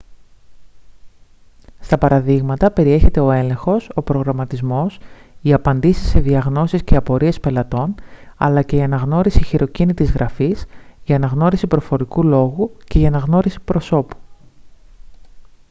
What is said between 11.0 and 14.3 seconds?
η αναγνώριση προφορικού λόγου και η αναγνώριση προσώπου